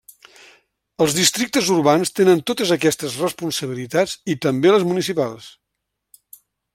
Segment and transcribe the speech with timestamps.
[1.05, 5.55] Els districtes urbans tenen totes aquestes responsabilitats i també les municipals.